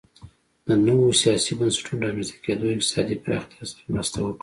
[0.67, 4.39] د نویو سیاسي بنسټونو رامنځته کېدو اقتصادي پراختیا سره مرسته وکړه